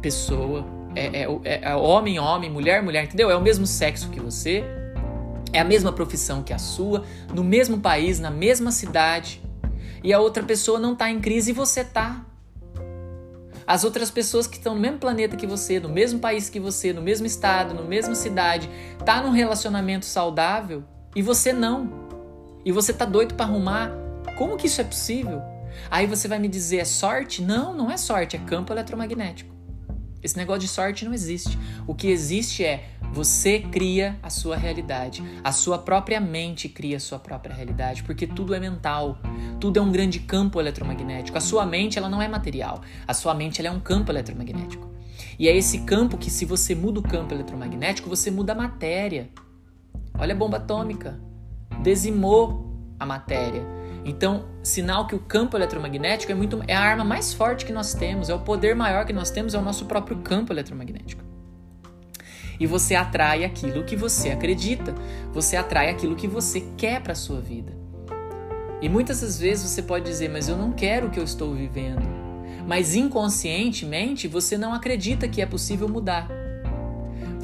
[0.00, 3.30] pessoa, é, é, é, é homem, homem, mulher, mulher, entendeu?
[3.30, 4.64] É o mesmo sexo que você,
[5.52, 9.42] é a mesma profissão que a sua, no mesmo país, na mesma cidade,
[10.02, 12.24] e a outra pessoa não está em crise e você está.
[13.66, 16.92] As outras pessoas que estão no mesmo planeta que você, no mesmo país que você,
[16.92, 18.68] no mesmo estado, no mesma cidade,
[19.04, 20.84] tá num relacionamento saudável
[21.16, 22.04] e você não.
[22.64, 23.90] E você tá doido para arrumar.
[24.36, 25.42] Como que isso é possível?
[25.90, 27.42] Aí você vai me dizer é sorte?
[27.42, 29.53] Não, não é sorte, é campo eletromagnético.
[30.24, 31.58] Esse negócio de sorte não existe.
[31.86, 35.22] O que existe é você cria a sua realidade.
[35.44, 39.18] A sua própria mente cria a sua própria realidade, porque tudo é mental.
[39.60, 41.36] Tudo é um grande campo eletromagnético.
[41.36, 42.80] A sua mente, ela não é material.
[43.06, 44.90] A sua mente, ela é um campo eletromagnético.
[45.38, 49.28] E é esse campo que se você muda o campo eletromagnético, você muda a matéria.
[50.18, 51.20] Olha a bomba atômica.
[51.82, 53.62] Dizimou a matéria.
[54.04, 57.94] Então, sinal que o campo eletromagnético é muito é a arma mais forte que nós
[57.94, 61.24] temos, é o poder maior que nós temos, é o nosso próprio campo eletromagnético
[62.58, 64.94] e você atrai aquilo que você acredita,
[65.32, 67.72] você atrai aquilo que você quer para sua vida.
[68.80, 71.54] E muitas das vezes você pode dizer, mas eu não quero o que eu estou
[71.54, 72.02] vivendo.
[72.66, 76.28] Mas inconscientemente você não acredita que é possível mudar.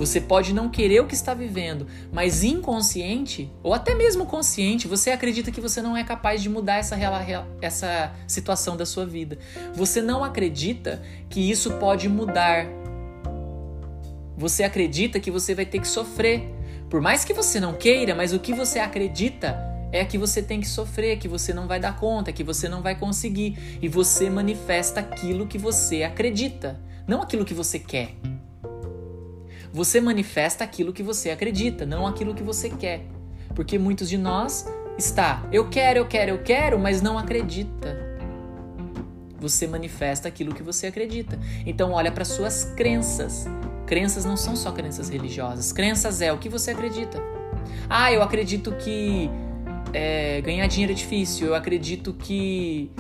[0.01, 5.11] Você pode não querer o que está vivendo, mas inconsciente, ou até mesmo consciente, você
[5.11, 6.97] acredita que você não é capaz de mudar essa,
[7.61, 9.39] essa situação da sua vida.
[9.75, 12.67] Você não acredita que isso pode mudar
[14.41, 16.49] você acredita que você vai ter que sofrer.
[16.89, 19.55] Por mais que você não queira, mas o que você acredita
[19.93, 22.81] é que você tem que sofrer, que você não vai dar conta, que você não
[22.81, 23.79] vai conseguir.
[23.83, 28.15] E você manifesta aquilo que você acredita, não aquilo que você quer.
[29.73, 33.07] Você manifesta aquilo que você acredita, não aquilo que você quer.
[33.55, 34.67] Porque muitos de nós
[34.99, 38.11] está, eu quero, eu quero, eu quero, mas não acredita.
[39.39, 41.39] Você manifesta aquilo que você acredita.
[41.65, 43.47] Então olha para suas crenças.
[43.87, 45.73] Crenças não são só crenças religiosas.
[45.73, 47.19] Crenças é o que você acredita.
[47.89, 49.31] Ah, eu acredito que
[49.93, 51.49] é, ganhar dinheiro é difícil.
[51.49, 52.91] Eu acredito que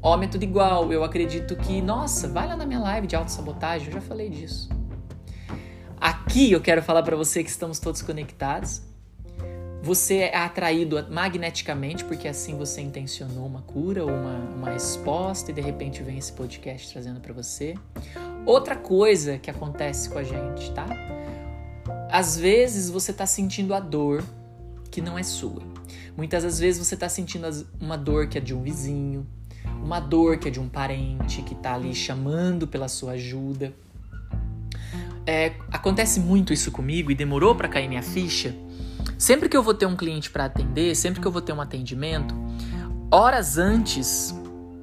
[0.00, 0.92] homem é tudo igual.
[0.92, 4.68] Eu acredito que, nossa, vai lá na minha live de autossabotagem, eu já falei disso.
[6.00, 8.82] Aqui eu quero falar para você que estamos todos conectados.
[9.82, 15.54] Você é atraído magneticamente porque assim você intencionou uma cura ou uma, uma resposta e
[15.54, 17.74] de repente vem esse podcast trazendo para você.
[18.46, 20.86] Outra coisa que acontece com a gente, tá?
[22.10, 24.22] Às vezes você tá sentindo a dor
[24.90, 25.62] que não é sua.
[26.16, 27.48] Muitas das vezes você tá sentindo
[27.80, 29.26] uma dor que é de um vizinho,
[29.82, 33.74] uma dor que é de um parente que tá ali chamando pela sua ajuda.
[35.30, 38.54] É, acontece muito isso comigo e demorou para cair minha ficha
[39.18, 41.60] Sempre que eu vou ter um cliente para atender, sempre que eu vou ter um
[41.60, 42.32] atendimento,
[43.10, 44.32] horas antes,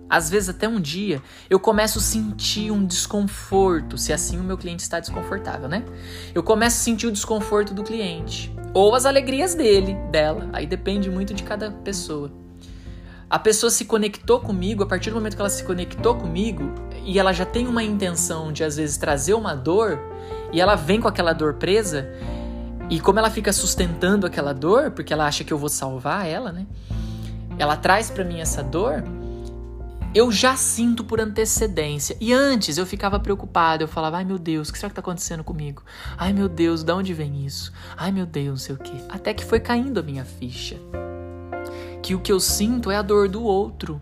[0.10, 4.58] às vezes até um dia, eu começo a sentir um desconforto, se assim o meu
[4.58, 5.86] cliente está desconfortável, né?
[6.34, 11.10] Eu começo a sentir o desconforto do cliente ou as alegrias dele, dela, aí depende
[11.10, 12.30] muito de cada pessoa.
[13.30, 16.74] A pessoa se conectou comigo, a partir do momento que ela se conectou comigo
[17.06, 19.98] e ela já tem uma intenção de às vezes trazer uma dor
[20.52, 22.10] e ela vem com aquela dor presa,
[22.90, 26.52] e como ela fica sustentando aquela dor, porque ela acha que eu vou salvar ela,
[26.52, 26.68] né?
[27.58, 29.04] Ela traz para mim essa dor,
[30.14, 32.16] eu já sinto por antecedência.
[32.22, 35.02] E antes eu ficava preocupado, eu falava: "Ai meu Deus, o que será que tá
[35.02, 35.84] acontecendo comigo?
[36.18, 37.74] Ai meu Deus, de onde vem isso?
[37.98, 38.94] Ai meu Deus, não sei o quê".
[39.10, 40.78] Até que foi caindo a minha ficha.
[42.02, 44.02] Que o que eu sinto é a dor do outro.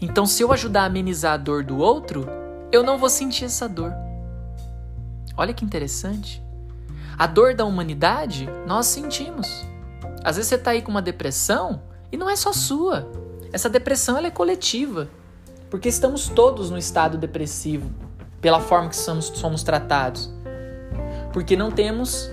[0.00, 2.26] Então, se eu ajudar a amenizar a dor do outro,
[2.72, 3.92] eu não vou sentir essa dor.
[5.36, 6.42] Olha que interessante.
[7.18, 9.66] A dor da humanidade nós sentimos.
[10.24, 13.10] Às vezes você está aí com uma depressão e não é só sua.
[13.52, 15.08] Essa depressão ela é coletiva.
[15.70, 17.90] Porque estamos todos no estado depressivo,
[18.42, 20.30] pela forma que somos, somos tratados.
[21.32, 22.30] Porque não temos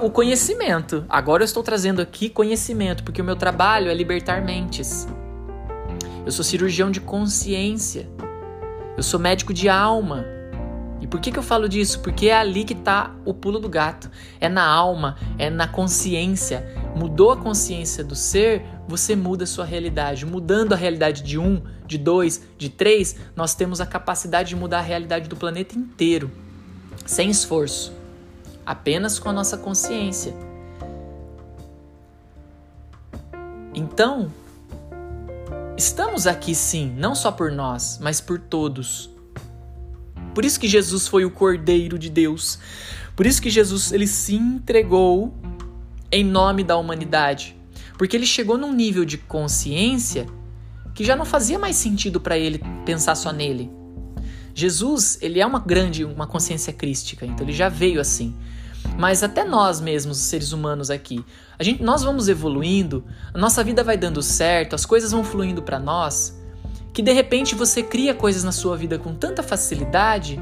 [0.00, 1.04] o conhecimento.
[1.08, 5.08] Agora eu estou trazendo aqui conhecimento, porque o meu trabalho é libertar mentes.
[6.24, 8.08] Eu sou cirurgião de consciência.
[8.96, 10.35] Eu sou médico de alma.
[11.06, 12.00] E por que, que eu falo disso?
[12.00, 14.10] Porque é ali que está o pulo do gato.
[14.40, 16.66] É na alma, é na consciência.
[16.96, 20.26] Mudou a consciência do ser, você muda a sua realidade.
[20.26, 24.78] Mudando a realidade de um, de dois, de três, nós temos a capacidade de mudar
[24.78, 26.28] a realidade do planeta inteiro.
[27.06, 27.92] Sem esforço.
[28.66, 30.34] Apenas com a nossa consciência.
[33.72, 34.32] Então,
[35.76, 39.14] estamos aqui sim, não só por nós, mas por todos
[40.36, 42.58] Por isso que Jesus foi o Cordeiro de Deus.
[43.16, 45.32] Por isso que Jesus ele se entregou
[46.12, 47.56] em nome da humanidade.
[47.96, 50.26] Porque ele chegou num nível de consciência
[50.94, 53.70] que já não fazia mais sentido para ele pensar só nele.
[54.54, 58.36] Jesus, ele é uma grande, uma consciência crística, então ele já veio assim.
[58.98, 61.24] Mas até nós mesmos, seres humanos aqui,
[61.58, 65.62] a gente, nós vamos evoluindo, a nossa vida vai dando certo, as coisas vão fluindo
[65.62, 66.38] para nós,
[66.96, 70.40] que de repente você cria coisas na sua vida com tanta facilidade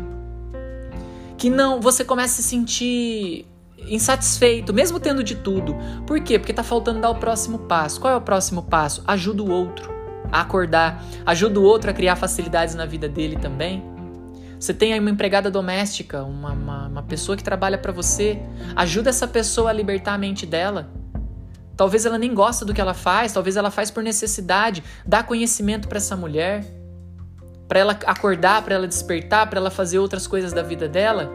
[1.36, 3.44] que não, você começa a se sentir
[3.88, 5.76] insatisfeito, mesmo tendo de tudo.
[6.06, 6.38] Por quê?
[6.38, 8.00] Porque tá faltando dar o próximo passo.
[8.00, 9.02] Qual é o próximo passo?
[9.04, 9.92] Ajuda o outro
[10.30, 13.82] a acordar, ajuda o outro a criar facilidades na vida dele também.
[14.56, 18.40] Você tem aí uma empregada doméstica, uma, uma, uma pessoa que trabalha para você,
[18.76, 20.88] ajuda essa pessoa a libertar a mente dela.
[21.76, 24.82] Talvez ela nem gosta do que ela faz, talvez ela faz por necessidade.
[25.04, 26.64] Dá conhecimento para essa mulher,
[27.66, 31.30] para ela acordar, para ela despertar, para ela fazer outras coisas da vida dela.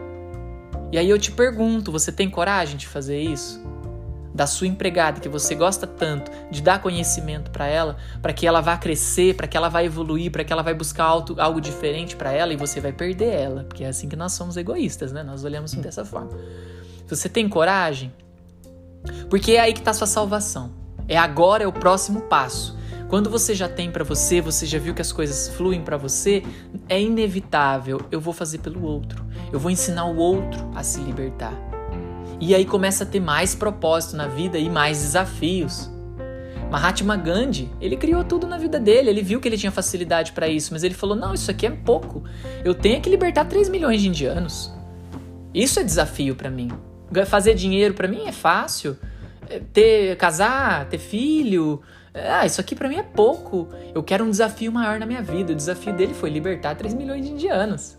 [0.92, 3.62] E aí eu te pergunto, você tem coragem de fazer isso?
[4.34, 8.60] Da sua empregada que você gosta tanto, de dar conhecimento para ela, para que ela
[8.60, 12.16] vá crescer, para que ela vá evoluir, para que ela vá buscar algo, algo diferente
[12.16, 15.22] para ela e você vai perder ela, porque é assim que nós somos egoístas, né?
[15.22, 16.30] Nós olhamos dessa forma.
[17.06, 18.12] Você tem coragem?
[19.28, 20.72] Porque é aí que está sua salvação.
[21.08, 22.78] É agora, é o próximo passo.
[23.08, 26.44] Quando você já tem para você, você já viu que as coisas fluem para você,
[26.88, 28.00] é inevitável.
[28.10, 29.26] Eu vou fazer pelo outro.
[29.52, 31.54] Eu vou ensinar o outro a se libertar.
[32.40, 35.90] E aí começa a ter mais propósito na vida e mais desafios.
[36.70, 40.46] Mahatma Gandhi, ele criou tudo na vida dele, ele viu que ele tinha facilidade para
[40.46, 42.22] isso, mas ele falou: "Não, isso aqui é pouco.
[42.64, 44.72] Eu tenho que libertar 3 milhões de indianos".
[45.52, 46.70] Isso é desafio para mim.
[47.26, 48.96] Fazer dinheiro para mim é fácil.
[49.48, 53.68] É, ter casar, ter filho, ah, isso aqui para mim é pouco.
[53.94, 55.52] Eu quero um desafio maior na minha vida.
[55.52, 57.96] O desafio dele foi libertar 3 milhões de indianos.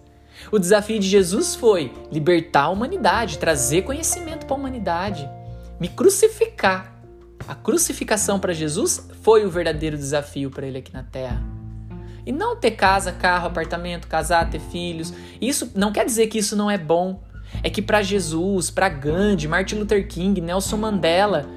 [0.51, 5.29] O desafio de Jesus foi libertar a humanidade, trazer conhecimento para a humanidade,
[5.79, 6.95] me crucificar.
[7.47, 11.41] A crucificação para Jesus foi o verdadeiro desafio para ele aqui na terra.
[12.25, 15.13] E não ter casa, carro, apartamento, casar, ter filhos.
[15.39, 17.21] Isso não quer dizer que isso não é bom.
[17.63, 21.47] É que para Jesus, para Gandhi, Martin Luther King, Nelson Mandela,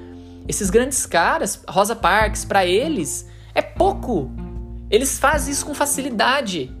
[0.47, 4.29] esses grandes caras, Rosa Parks, para eles é pouco.
[4.91, 6.71] Eles fazem isso com facilidade.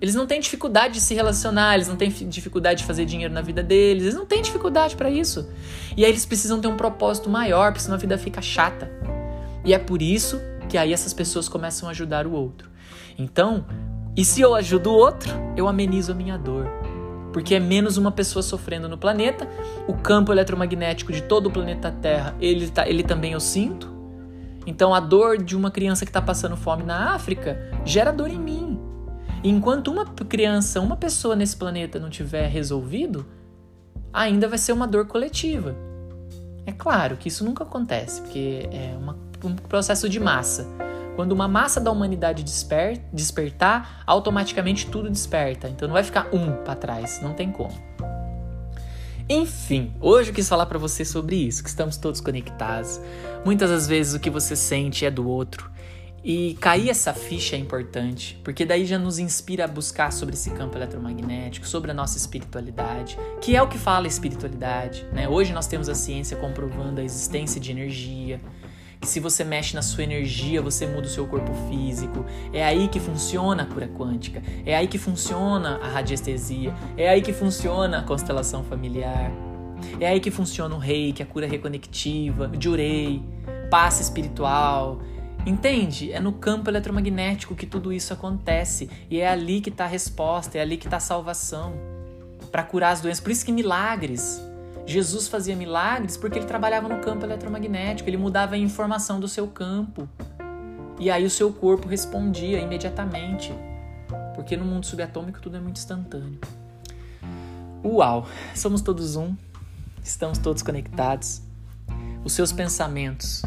[0.00, 3.40] Eles não têm dificuldade de se relacionar, eles não têm dificuldade de fazer dinheiro na
[3.40, 5.48] vida deles, eles não têm dificuldade para isso.
[5.96, 8.90] E aí eles precisam ter um propósito maior, porque senão a vida fica chata.
[9.64, 12.68] E é por isso que aí essas pessoas começam a ajudar o outro.
[13.16, 13.64] Então,
[14.14, 16.68] e se eu ajudo o outro, eu amenizo a minha dor
[17.34, 19.48] porque é menos uma pessoa sofrendo no planeta.
[19.88, 23.92] O campo eletromagnético de todo o planeta Terra, ele, tá, ele também eu sinto.
[24.64, 28.38] Então a dor de uma criança que está passando fome na África gera dor em
[28.38, 28.80] mim.
[29.42, 33.26] E enquanto uma criança, uma pessoa nesse planeta não tiver resolvido,
[34.12, 35.74] ainda vai ser uma dor coletiva.
[36.64, 40.64] É claro que isso nunca acontece, porque é uma, um processo de massa.
[41.16, 45.68] Quando uma massa da humanidade desper despertar, automaticamente tudo desperta.
[45.68, 47.72] Então não vai ficar um para trás, não tem como.
[49.28, 53.00] Enfim, hoje eu quis falar para você sobre isso, que estamos todos conectados.
[53.44, 55.70] Muitas das vezes o que você sente é do outro.
[56.22, 60.50] E cair essa ficha é importante, porque daí já nos inspira a buscar sobre esse
[60.50, 65.06] campo eletromagnético, sobre a nossa espiritualidade, que é o que fala espiritualidade.
[65.12, 65.28] Né?
[65.28, 68.40] Hoje nós temos a ciência comprovando a existência de energia,
[69.04, 72.24] se você mexe na sua energia, você muda o seu corpo físico.
[72.52, 74.42] É aí que funciona a cura quântica.
[74.64, 76.74] É aí que funciona a radiestesia.
[76.96, 79.30] É aí que funciona a constelação familiar.
[80.00, 83.22] É aí que funciona o reiki, a cura reconectiva, o jurei,
[83.70, 85.00] passe espiritual.
[85.46, 86.12] Entende?
[86.12, 88.88] É no campo eletromagnético que tudo isso acontece.
[89.10, 91.74] E é ali que está a resposta, é ali que está a salvação.
[92.50, 93.20] Para curar as doenças.
[93.20, 94.40] Por isso que milagres
[94.86, 99.46] Jesus fazia milagres porque ele trabalhava no campo eletromagnético, ele mudava a informação do seu
[99.48, 100.08] campo.
[100.98, 103.52] E aí o seu corpo respondia imediatamente.
[104.34, 106.38] Porque no mundo subatômico tudo é muito instantâneo.
[107.84, 108.26] Uau!
[108.54, 109.34] Somos todos um,
[110.02, 111.42] estamos todos conectados.
[112.24, 113.42] Os seus pensamentos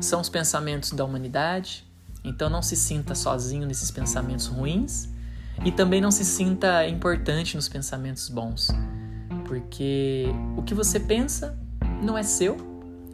[0.00, 1.84] são os pensamentos da humanidade,
[2.22, 5.08] então não se sinta sozinho nesses pensamentos ruins
[5.64, 8.68] e também não se sinta importante nos pensamentos bons
[9.54, 10.26] porque
[10.56, 11.56] o que você pensa
[12.02, 12.56] não é seu,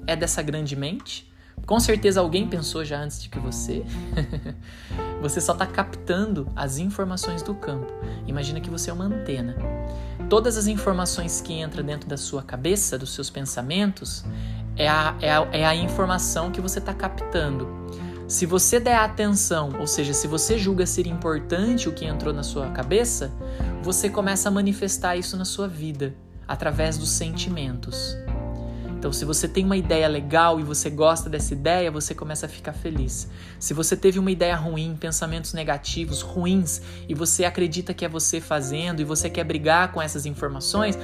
[0.06, 1.30] é dessa grande mente.
[1.66, 3.84] Com certeza alguém pensou já antes de que você.
[5.20, 7.92] você só está captando as informações do campo.
[8.26, 9.54] Imagina que você é uma antena.
[10.30, 14.24] Todas as informações que entram dentro da sua cabeça, dos seus pensamentos,
[14.74, 17.68] é a, é a, é a informação que você está captando.
[18.26, 22.42] Se você der atenção, ou seja, se você julga ser importante o que entrou na
[22.42, 23.30] sua cabeça,
[23.82, 26.14] você começa a manifestar isso na sua vida
[26.50, 28.16] através dos sentimentos.
[28.98, 32.48] Então, se você tem uma ideia legal e você gosta dessa ideia, você começa a
[32.48, 33.30] ficar feliz.
[33.58, 38.40] Se você teve uma ideia ruim, pensamentos negativos, ruins, e você acredita que é você
[38.40, 40.98] fazendo e você quer brigar com essas informações,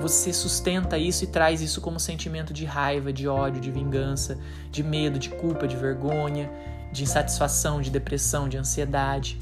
[0.00, 4.38] você sustenta isso e traz isso como sentimento de raiva, de ódio, de vingança,
[4.70, 6.48] de medo, de culpa, de vergonha,
[6.92, 9.36] de insatisfação, de depressão, de ansiedade.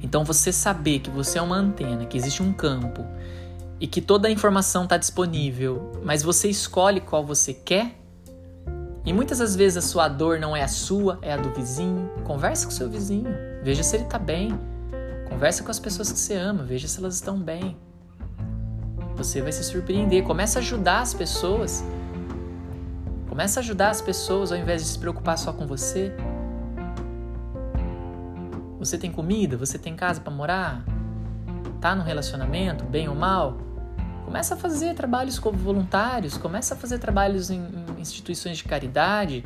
[0.00, 3.04] Então, você saber que você é uma antena, que existe um campo
[3.80, 7.98] e que toda a informação está disponível, mas você escolhe qual você quer.
[9.04, 12.10] E muitas das vezes a sua dor não é a sua, é a do vizinho.
[12.24, 13.30] Converse com seu vizinho,
[13.62, 14.58] veja se ele está bem.
[15.28, 17.76] Converse com as pessoas que você ama, veja se elas estão bem.
[19.16, 20.24] Você vai se surpreender.
[20.24, 21.84] Comece a ajudar as pessoas.
[23.28, 26.12] Comece a ajudar as pessoas ao invés de se preocupar só com você.
[28.78, 29.56] Você tem comida?
[29.56, 30.84] Você tem casa para morar?
[31.84, 33.58] Tá no relacionamento, bem ou mal?
[34.24, 39.44] Começa a fazer trabalhos como voluntários, começa a fazer trabalhos em, em instituições de caridade.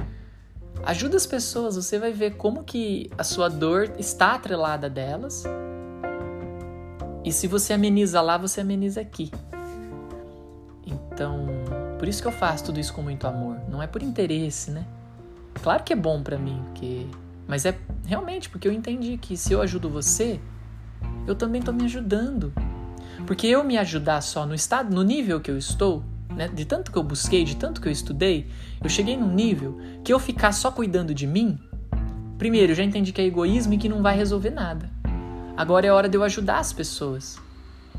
[0.85, 5.43] Ajuda as pessoas, você vai ver como que a sua dor está atrelada delas.
[7.25, 9.33] E se você ameniza lá, você ameniza aqui.
[10.87, 11.45] Então,
[11.99, 13.57] por isso que eu faço tudo isso com muito amor.
[13.69, 14.87] Não é por interesse, né?
[15.61, 17.05] Claro que é bom para mim, porque
[17.49, 17.77] mas é
[18.07, 20.41] realmente porque eu entendi que se eu ajudo você,
[21.31, 22.53] eu também tô me ajudando.
[23.27, 26.03] Porque eu me ajudar só no estado, no nível que eu estou,
[26.35, 28.47] né, de tanto que eu busquei, de tanto que eu estudei,
[28.83, 31.59] eu cheguei num nível que eu ficar só cuidando de mim,
[32.39, 34.89] primeiro, eu já entendi que é egoísmo e que não vai resolver nada.
[35.57, 37.37] Agora é hora de eu ajudar as pessoas.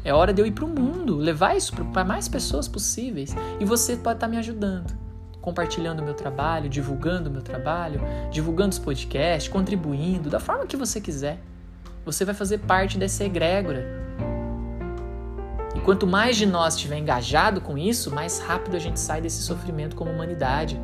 [0.03, 3.35] É hora de eu ir para o mundo, levar isso para mais pessoas possíveis.
[3.59, 4.97] E você pode estar tá me ajudando,
[5.41, 7.99] compartilhando o meu trabalho, divulgando o meu trabalho,
[8.31, 11.41] divulgando os podcasts, contribuindo, da forma que você quiser.
[12.05, 13.99] Você vai fazer parte dessa egrégora
[15.75, 19.41] e quanto mais de nós estiver engajado com isso, mais rápido a gente sai desse
[19.41, 20.79] sofrimento como humanidade.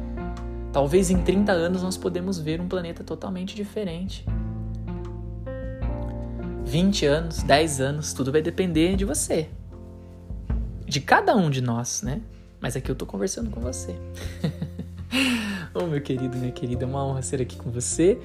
[0.72, 4.26] Talvez em 30 anos nós podemos ver um planeta totalmente diferente.
[6.63, 9.49] 20 anos, 10 anos, tudo vai depender de você.
[10.86, 12.22] De cada um de nós, né?
[12.59, 13.95] Mas aqui eu tô conversando com você.
[15.74, 18.20] oh, meu querido, minha querida, é uma honra ser aqui com você.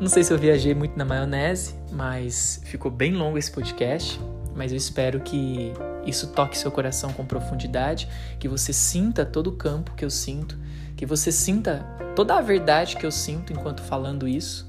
[0.00, 4.20] Não sei se eu viajei muito na maionese, mas ficou bem longo esse podcast.
[4.54, 5.72] Mas eu espero que
[6.06, 10.56] isso toque seu coração com profundidade, que você sinta todo o campo que eu sinto,
[10.96, 11.84] que você sinta
[12.14, 14.68] toda a verdade que eu sinto enquanto falando isso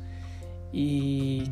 [0.73, 1.51] e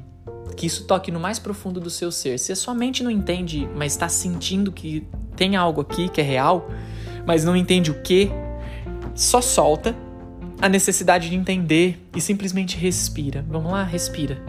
[0.55, 2.39] que isso toque no mais profundo do seu ser.
[2.39, 6.23] Se a sua mente não entende, mas está sentindo que tem algo aqui que é
[6.23, 6.67] real,
[7.25, 8.29] mas não entende o que,
[9.15, 9.95] só solta
[10.61, 13.45] a necessidade de entender e simplesmente respira.
[13.47, 14.41] Vamos lá, respira.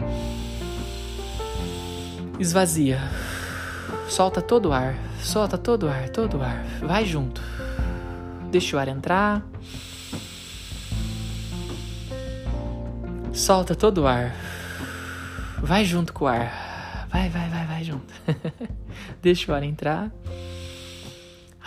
[2.39, 2.99] Esvazia.
[4.07, 4.95] Solta todo o ar.
[5.21, 6.63] Solta todo o ar, todo o ar.
[6.81, 7.41] Vai junto.
[8.49, 9.45] Deixa o ar entrar.
[13.31, 14.35] Solta todo o ar.
[15.61, 17.07] Vai junto com o ar.
[17.09, 18.13] Vai, vai, vai, vai junto.
[19.21, 20.11] Deixa o ar entrar.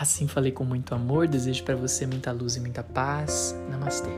[0.02, 1.28] Assim falei com muito amor.
[1.28, 3.54] Desejo para você muita luz e muita paz.
[3.70, 4.10] Namastê.